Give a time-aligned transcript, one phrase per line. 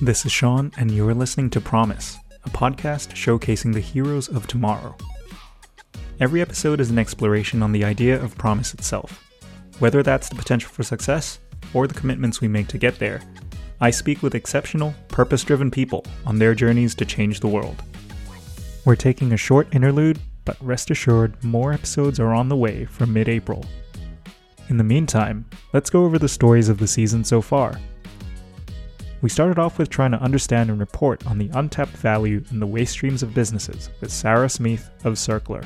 [0.00, 4.96] This is Sean, and you're listening to Promise, a podcast showcasing the heroes of tomorrow.
[6.20, 9.28] Every episode is an exploration on the idea of promise itself.
[9.80, 11.40] Whether that's the potential for success
[11.74, 13.20] or the commitments we make to get there,
[13.80, 17.82] I speak with exceptional, purpose driven people on their journeys to change the world.
[18.84, 23.12] We're taking a short interlude, but rest assured, more episodes are on the way from
[23.12, 23.64] mid April.
[24.72, 25.44] In the meantime,
[25.74, 27.78] let's go over the stories of the season so far
[29.20, 32.66] we started off with trying to understand and report on the untapped value in the
[32.66, 35.62] waste streams of businesses with Sarah Smith of Circular.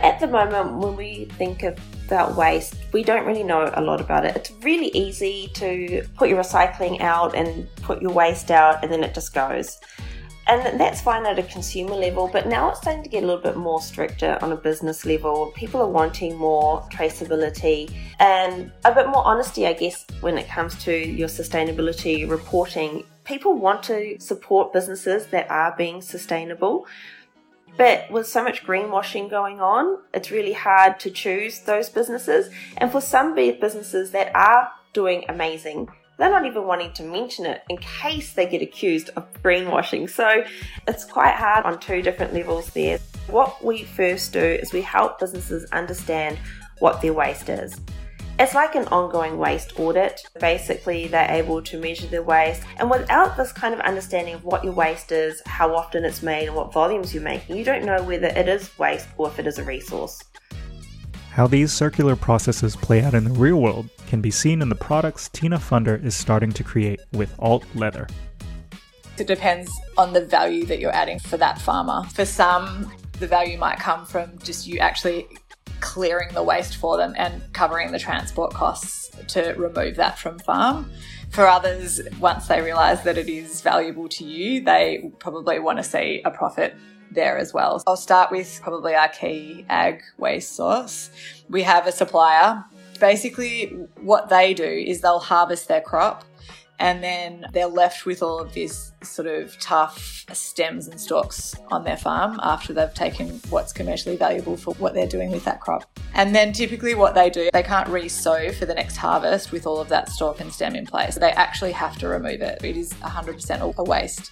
[0.00, 4.24] At the moment, when we think about waste, we don't really know a lot about
[4.24, 4.34] it.
[4.34, 9.04] It's really easy to put your recycling out and put your waste out, and then
[9.04, 9.78] it just goes
[10.46, 13.42] and that's fine at a consumer level, but now it's starting to get a little
[13.42, 15.52] bit more stricter on a business level.
[15.56, 20.74] People are wanting more traceability and a bit more honesty, I guess, when it comes
[20.84, 23.04] to your sustainability reporting.
[23.24, 26.86] People want to support businesses that are being sustainable.
[27.76, 32.52] But with so much greenwashing going on, it's really hard to choose those businesses.
[32.76, 37.62] And for some businesses that are doing amazing, they're not even wanting to mention it
[37.68, 40.08] in case they get accused of greenwashing.
[40.08, 40.44] So
[40.86, 42.98] it's quite hard on two different levels there.
[43.28, 46.38] What we first do is we help businesses understand
[46.78, 47.80] what their waste is.
[48.36, 50.20] It's like an ongoing waste audit.
[50.40, 54.64] Basically, they're able to measure their waste, and without this kind of understanding of what
[54.64, 58.02] your waste is, how often it's made, and what volumes you're making, you don't know
[58.02, 60.20] whether it is waste or if it is a resource.
[61.34, 64.76] How these circular processes play out in the real world can be seen in the
[64.76, 68.06] products Tina Funder is starting to create with Alt Leather.
[69.18, 69.68] It depends
[69.98, 72.04] on the value that you're adding for that farmer.
[72.10, 75.26] For some, the value might come from just you actually
[75.80, 80.88] clearing the waste for them and covering the transport costs to remove that from farm.
[81.30, 85.82] For others, once they realize that it is valuable to you, they probably want to
[85.82, 86.76] see a profit
[87.14, 87.82] there as well.
[87.86, 91.10] I'll start with probably our key ag waste source.
[91.48, 92.64] We have a supplier.
[93.00, 93.66] Basically,
[94.00, 96.24] what they do is they'll harvest their crop
[96.78, 101.84] and then they're left with all of this sort of tough stems and stalks on
[101.84, 105.88] their farm after they've taken what's commercially valuable for what they're doing with that crop.
[106.14, 109.80] And then typically what they do, they can't re-sow for the next harvest with all
[109.80, 111.16] of that stalk and stem in place.
[111.16, 112.64] They actually have to remove it.
[112.64, 114.30] It is 100% a waste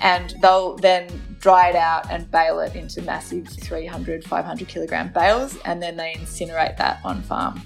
[0.00, 1.08] and they'll then
[1.40, 6.14] dry it out and bale it into massive 300, 500 kilogram bales, and then they
[6.14, 7.62] incinerate that on farm.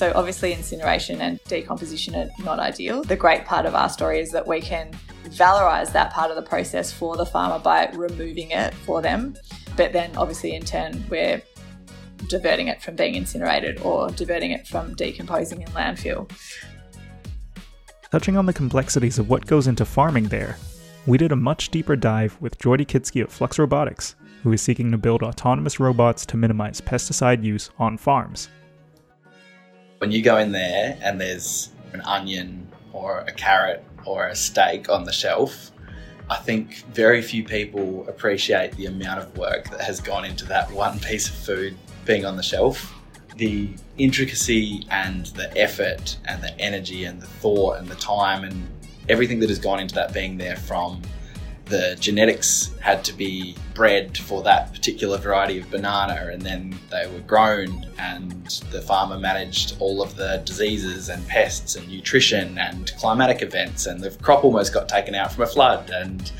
[0.00, 3.04] So, obviously, incineration and decomposition are not ideal.
[3.04, 4.92] The great part of our story is that we can
[5.24, 9.36] valorize that part of the process for the farmer by removing it for them.
[9.76, 11.42] But then, obviously, in turn, we're
[12.28, 16.32] diverting it from being incinerated or diverting it from decomposing in landfill.
[18.10, 20.56] Touching on the complexities of what goes into farming there,
[21.04, 24.90] we did a much deeper dive with Jordy Kitsky of Flux Robotics, who is seeking
[24.92, 28.48] to build autonomous robots to minimize pesticide use on farms.
[30.00, 34.88] When you go in there and there's an onion or a carrot or a steak
[34.88, 35.72] on the shelf,
[36.30, 40.72] I think very few people appreciate the amount of work that has gone into that
[40.72, 42.94] one piece of food being on the shelf.
[43.36, 43.68] The
[43.98, 48.70] intricacy and the effort and the energy and the thought and the time and
[49.10, 51.02] everything that has gone into that being there from
[51.70, 57.06] the genetics had to be bred for that particular variety of banana and then they
[57.06, 62.92] were grown and the farmer managed all of the diseases and pests and nutrition and
[62.98, 66.32] climatic events and the crop almost got taken out from a flood and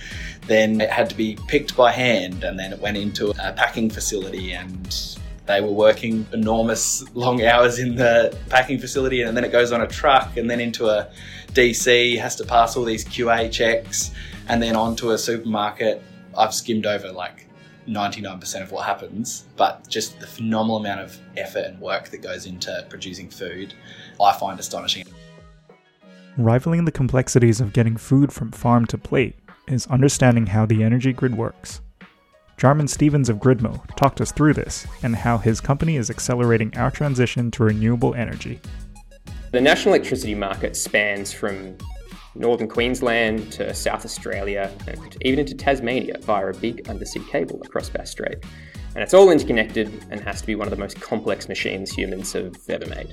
[0.46, 3.88] then it had to be picked by hand and then it went into a packing
[3.88, 9.52] facility and they were working enormous long hours in the packing facility and then it
[9.52, 11.08] goes on a truck and then into a
[11.52, 14.12] DC, has to pass all these QA checks,
[14.48, 16.02] and then onto a supermarket.
[16.36, 17.48] I've skimmed over like
[17.88, 22.46] 99% of what happens, but just the phenomenal amount of effort and work that goes
[22.46, 23.74] into producing food,
[24.20, 25.04] I find astonishing.
[26.36, 31.12] Rivaling the complexities of getting food from farm to plate is understanding how the energy
[31.12, 31.80] grid works.
[32.56, 36.90] Jarman Stevens of Gridmo talked us through this and how his company is accelerating our
[36.90, 38.60] transition to renewable energy.
[39.52, 41.76] The national electricity market spans from
[42.34, 47.88] northern Queensland to South Australia and even into Tasmania via a big undersea cable across
[47.88, 48.38] Bass Strait.
[48.94, 52.32] And it's all interconnected and has to be one of the most complex machines humans
[52.32, 53.12] have ever made.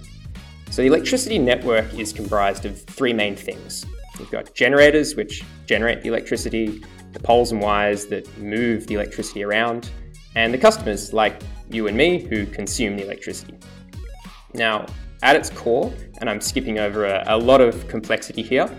[0.69, 3.85] So the electricity network is comprised of three main things.
[4.19, 6.83] We've got generators, which generate the electricity,
[7.13, 9.89] the poles and wires that move the electricity around,
[10.35, 13.57] and the customers, like you and me, who consume the electricity.
[14.53, 14.85] Now,
[15.23, 18.69] At its core, and I'm skipping over a, a lot of complexity here,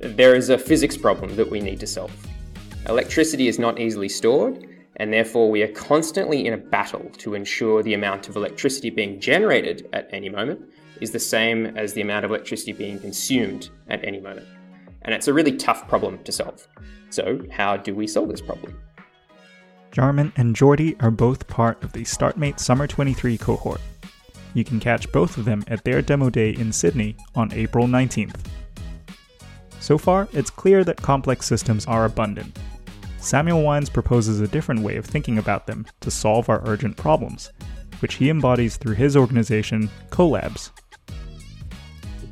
[0.00, 2.10] there is a physics problem that we need to solve.
[2.88, 4.66] Electricity is not easily stored,
[4.96, 9.20] and therefore we are constantly in a battle to ensure the amount of electricity being
[9.20, 10.60] generated at any moment
[11.00, 14.46] is the same as the amount of electricity being consumed at any moment.
[15.02, 16.66] And it's a really tough problem to solve.
[17.10, 18.78] So, how do we solve this problem?
[19.92, 23.80] Jarman and Geordie are both part of the StartMate Summer 23 cohort.
[24.54, 28.36] You can catch both of them at their demo day in Sydney on April 19th.
[29.90, 32.56] So far, it's clear that complex systems are abundant.
[33.18, 37.50] Samuel Wines proposes a different way of thinking about them to solve our urgent problems,
[37.98, 40.70] which he embodies through his organization, Collabs,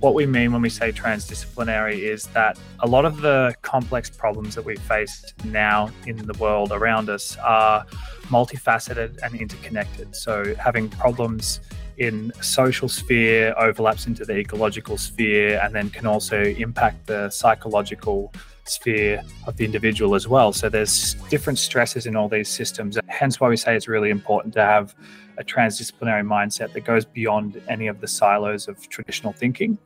[0.01, 4.55] what we mean when we say transdisciplinary is that a lot of the complex problems
[4.55, 7.85] that we face now in the world around us are
[8.27, 10.15] multifaceted and interconnected.
[10.15, 11.59] So, having problems
[11.99, 18.33] in social sphere overlaps into the ecological sphere and then can also impact the psychological
[18.65, 20.53] sphere of the individual as well.
[20.53, 22.99] So there's different stresses in all these systems.
[23.09, 24.95] Hence why we say it's really important to have
[25.39, 29.79] a transdisciplinary mindset that goes beyond any of the silos of traditional thinking.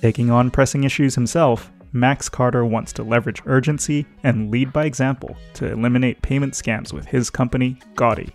[0.00, 5.36] Taking on pressing issues himself, Max Carter wants to leverage urgency and lead by example
[5.54, 8.32] to eliminate payment scams with his company, Gaudi.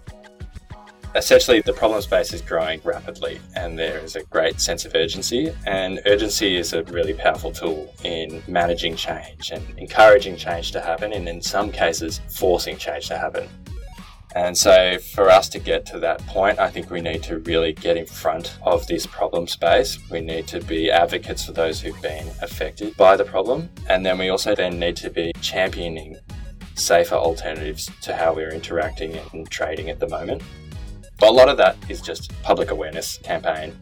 [1.16, 5.56] Essentially, the problem space is growing rapidly, and there is a great sense of urgency.
[5.66, 11.14] And urgency is a really powerful tool in managing change and encouraging change to happen,
[11.14, 13.48] and in some cases, forcing change to happen.
[14.36, 17.72] And so, for us to get to that point, I think we need to really
[17.72, 19.98] get in front of this problem space.
[20.12, 23.70] We need to be advocates for those who've been affected by the problem.
[23.88, 26.18] And then we also then need to be championing
[26.74, 30.44] safer alternatives to how we're interacting and trading at the moment.
[31.20, 33.76] But a lot of that is just public awareness campaign.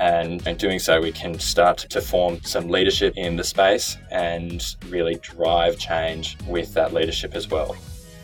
[0.00, 4.64] And in doing so, we can start to form some leadership in the space and
[4.88, 7.76] really drive change with that leadership as well.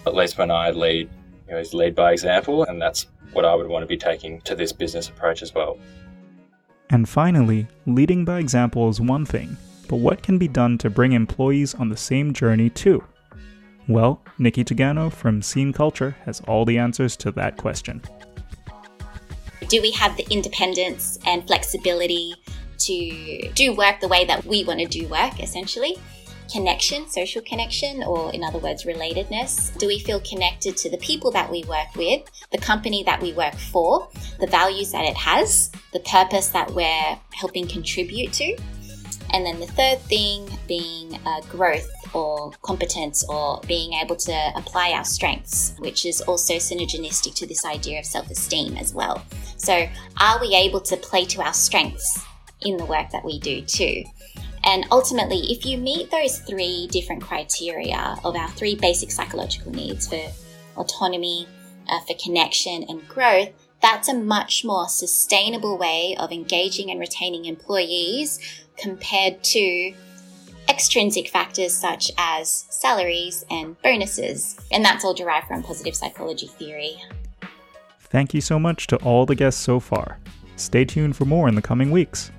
[0.07, 1.09] At least when I lead
[1.47, 4.41] you know, is lead by example, and that's what I would want to be taking
[4.43, 5.79] to this business approach as well.
[6.91, 9.57] And finally, leading by example is one thing,
[9.89, 13.05] but what can be done to bring employees on the same journey too?
[13.89, 18.03] Well, Nikki Togano from Scene Culture has all the answers to that question.
[19.69, 22.35] Do we have the independence and flexibility
[22.81, 25.97] to do work the way that we want to do work, essentially?
[26.51, 29.77] connection, social connection, or in other words, relatedness?
[29.79, 33.35] Do we feel connected to the people that we work with, the company that we
[33.35, 34.09] work for,
[34.41, 38.57] the values that it has, the purpose that we're helping contribute to?
[39.35, 44.93] And then the third thing being uh, growth or competence or being able to apply
[44.93, 49.23] our strengths, which is also synergistic to this idea of self esteem as well.
[49.57, 49.89] So,
[50.21, 52.25] are we able to play to our strengths
[52.63, 54.05] in the work that we do too?
[54.65, 60.09] And ultimately, if you meet those three different criteria of our three basic psychological needs
[60.09, 60.21] for
[60.77, 61.47] autonomy,
[61.89, 63.51] uh, for connection, and growth,
[63.81, 68.41] that's a much more sustainable way of engaging and retaining employees
[68.77, 69.95] compared to
[70.69, 74.59] extrinsic factors such as salaries and bonuses.
[74.73, 76.97] And that's all derived from positive psychology theory.
[78.01, 80.19] Thank you so much to all the guests so far.
[80.57, 82.31] Stay tuned for more in the coming weeks.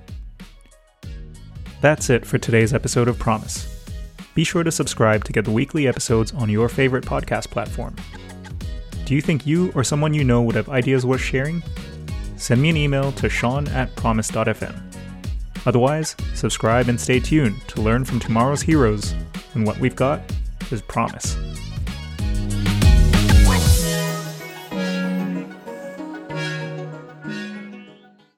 [1.81, 3.67] That's it for today's episode of Promise.
[4.35, 7.95] Be sure to subscribe to get the weekly episodes on your favorite podcast platform.
[9.05, 11.63] Do you think you or someone you know would have ideas worth sharing?
[12.35, 14.88] Send me an email to sean at promise.fm.
[15.65, 19.13] Otherwise, subscribe and stay tuned to learn from tomorrow's heroes,
[19.53, 20.21] and what we've got
[20.71, 21.48] is promise.